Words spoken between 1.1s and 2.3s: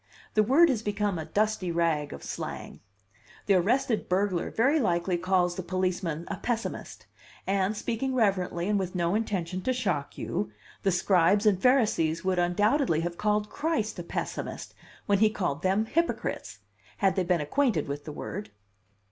a dusty rag of